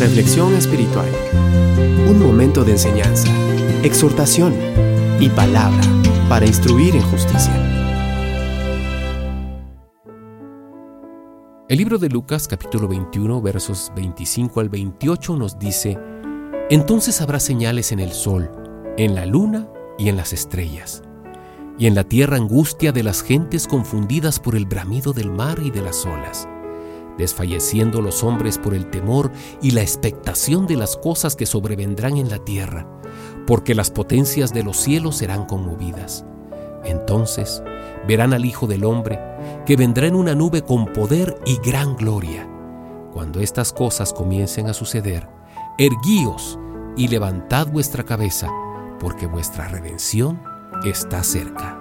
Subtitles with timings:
[0.00, 1.10] Reflexión espiritual.
[2.08, 3.28] Un momento de enseñanza,
[3.82, 4.54] exhortación
[5.20, 5.82] y palabra
[6.26, 7.52] para instruir en justicia.
[11.68, 15.98] El libro de Lucas capítulo 21 versos 25 al 28 nos dice,
[16.70, 18.50] Entonces habrá señales en el sol,
[18.96, 21.02] en la luna y en las estrellas,
[21.78, 25.70] y en la tierra angustia de las gentes confundidas por el bramido del mar y
[25.70, 26.48] de las olas
[27.20, 29.30] desfalleciendo los hombres por el temor
[29.62, 32.88] y la expectación de las cosas que sobrevendrán en la tierra,
[33.46, 36.24] porque las potencias de los cielos serán conmovidas.
[36.84, 37.62] Entonces
[38.08, 39.20] verán al Hijo del Hombre,
[39.66, 42.48] que vendrá en una nube con poder y gran gloria.
[43.12, 45.28] Cuando estas cosas comiencen a suceder,
[45.78, 46.58] erguíos
[46.96, 48.48] y levantad vuestra cabeza,
[48.98, 50.42] porque vuestra redención
[50.84, 51.78] está cerca.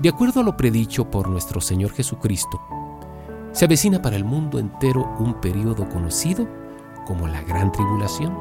[0.00, 2.60] De acuerdo a lo predicho por nuestro Señor Jesucristo,
[3.52, 6.48] se avecina para el mundo entero un periodo conocido
[7.06, 8.36] como la Gran Tribulación.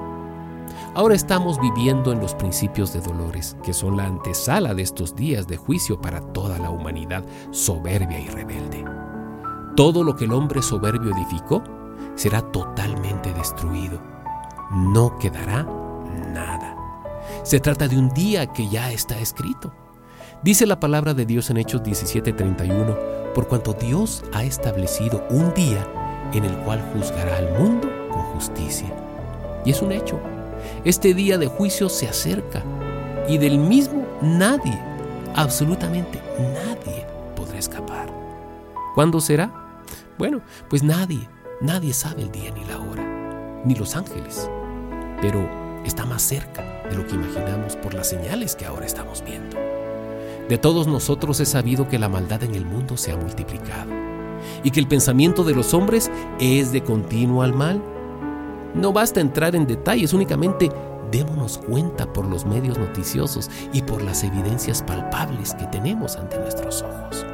[0.94, 5.48] Ahora estamos viviendo en los principios de dolores, que son la antesala de estos días
[5.48, 8.84] de juicio para toda la humanidad soberbia y rebelde.
[9.76, 11.64] Todo lo que el hombre soberbio edificó
[12.16, 14.02] será totalmente destruido.
[14.72, 15.64] No quedará
[16.34, 16.76] nada.
[17.44, 19.74] Se trata de un día que ya está escrito.
[20.44, 25.86] Dice la palabra de Dios en Hechos 17:31, por cuanto Dios ha establecido un día
[26.34, 28.92] en el cual juzgará al mundo con justicia.
[29.64, 30.20] Y es un hecho.
[30.84, 32.64] Este día de juicio se acerca
[33.30, 34.82] y del mismo nadie,
[35.36, 38.10] absolutamente nadie podrá escapar.
[38.96, 39.52] ¿Cuándo será?
[40.18, 41.30] Bueno, pues nadie,
[41.62, 44.50] nadie sabe el día ni la hora, ni los ángeles.
[45.22, 45.48] Pero
[45.86, 49.77] está más cerca de lo que imaginamos por las señales que ahora estamos viendo.
[50.50, 53.92] De todos nosotros es sabido que la maldad en el mundo se ha multiplicado
[54.64, 57.82] y que el pensamiento de los hombres es de continuo al mal.
[58.74, 60.72] No basta entrar en detalles, únicamente
[61.12, 66.82] démonos cuenta por los medios noticiosos y por las evidencias palpables que tenemos ante nuestros
[66.82, 67.26] ojos.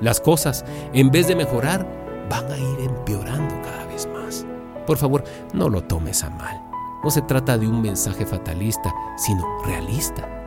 [0.00, 0.64] Las cosas,
[0.94, 1.86] en vez de mejorar,
[2.30, 4.46] van a ir empeorando cada vez más.
[4.86, 6.62] Por favor, no lo tomes a mal.
[7.04, 10.39] No se trata de un mensaje fatalista, sino realista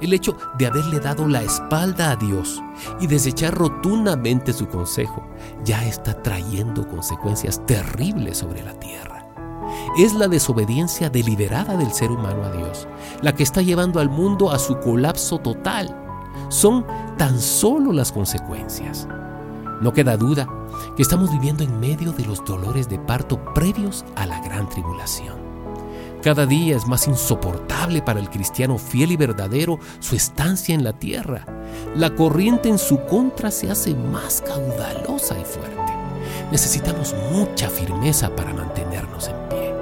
[0.00, 2.62] el hecho de haberle dado la espalda a Dios
[3.00, 5.26] y desechar rotundamente su consejo
[5.64, 9.26] ya está trayendo consecuencias terribles sobre la tierra.
[9.98, 12.88] Es la desobediencia deliberada del ser humano a Dios
[13.22, 15.94] la que está llevando al mundo a su colapso total.
[16.48, 19.08] Son tan solo las consecuencias.
[19.80, 20.48] No queda duda
[20.96, 25.47] que estamos viviendo en medio de los dolores de parto previos a la gran tribulación.
[26.22, 30.92] Cada día es más insoportable para el cristiano fiel y verdadero su estancia en la
[30.92, 31.46] tierra.
[31.94, 35.78] La corriente en su contra se hace más caudalosa y fuerte.
[36.50, 39.74] Necesitamos mucha firmeza para mantenernos en pie.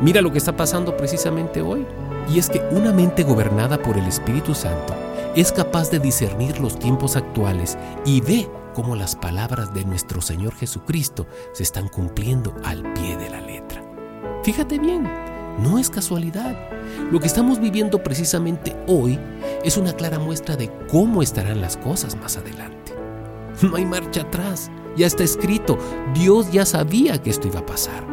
[0.00, 1.84] Mira lo que está pasando precisamente hoy.
[2.32, 4.94] Y es que una mente gobernada por el Espíritu Santo
[5.34, 7.76] es capaz de discernir los tiempos actuales
[8.06, 13.28] y ve cómo las palabras de nuestro Señor Jesucristo se están cumpliendo al pie de
[13.28, 13.82] la letra.
[14.42, 15.08] Fíjate bien,
[15.58, 16.56] no es casualidad.
[17.10, 19.18] Lo que estamos viviendo precisamente hoy
[19.64, 22.92] es una clara muestra de cómo estarán las cosas más adelante.
[23.62, 25.78] No hay marcha atrás, ya está escrito,
[26.14, 28.04] Dios ya sabía que esto iba a pasar.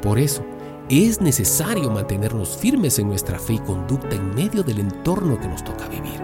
[0.00, 0.44] Por eso,
[0.88, 5.64] es necesario mantenernos firmes en nuestra fe y conducta en medio del entorno que nos
[5.64, 6.22] toca vivir.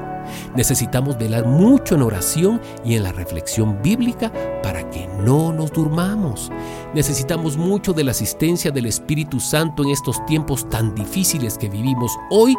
[0.55, 6.51] Necesitamos velar mucho en oración y en la reflexión bíblica para que no nos durmamos.
[6.95, 12.13] Necesitamos mucho de la asistencia del Espíritu Santo en estos tiempos tan difíciles que vivimos
[12.31, 12.57] hoy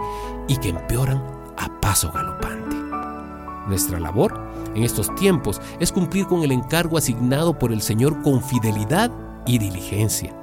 [0.47, 1.23] y que empeoran
[1.57, 2.75] a paso galopante.
[3.67, 4.39] Nuestra labor
[4.75, 9.11] en estos tiempos es cumplir con el encargo asignado por el Señor con fidelidad
[9.45, 10.33] y diligencia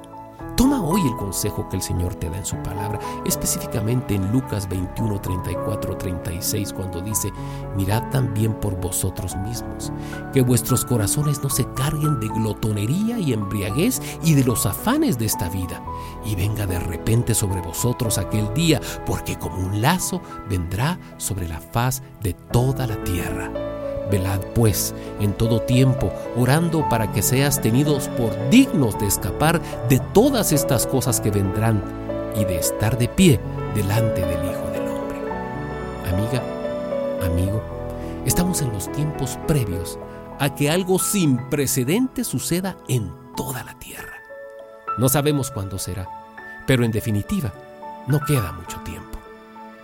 [0.91, 5.21] hoy el consejo que el Señor te da en su palabra, específicamente en Lucas 21,
[5.21, 7.31] 34, 36, cuando dice,
[7.75, 9.91] mirad también por vosotros mismos,
[10.33, 15.25] que vuestros corazones no se carguen de glotonería y embriaguez y de los afanes de
[15.25, 15.81] esta vida,
[16.25, 21.61] y venga de repente sobre vosotros aquel día, porque como un lazo vendrá sobre la
[21.61, 23.70] faz de toda la tierra
[24.11, 29.99] Velad pues en todo tiempo, orando para que seas tenidos por dignos de escapar de
[30.13, 31.81] todas estas cosas que vendrán
[32.35, 33.39] y de estar de pie
[33.73, 35.17] delante del Hijo del Hombre.
[36.11, 36.43] Amiga,
[37.25, 37.63] amigo,
[38.25, 39.97] estamos en los tiempos previos
[40.39, 44.17] a que algo sin precedentes suceda en toda la tierra.
[44.97, 46.09] No sabemos cuándo será,
[46.67, 47.53] pero en definitiva,
[48.07, 49.17] no queda mucho tiempo.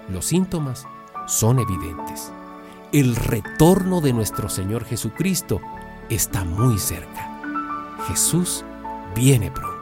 [0.10, 0.86] Los síntomas
[1.28, 2.32] son evidentes
[2.92, 5.62] el retorno de nuestro Señor Jesucristo
[6.10, 7.40] está muy cerca.
[8.08, 8.64] Jesús
[9.16, 9.77] viene pronto.